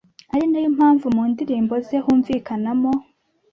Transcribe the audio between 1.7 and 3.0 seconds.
ze humvikanamo